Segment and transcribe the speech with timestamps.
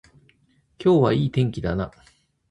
[0.83, 1.91] 今日はいい天気だな